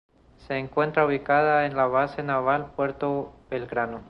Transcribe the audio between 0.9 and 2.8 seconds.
ubicada en la Base Naval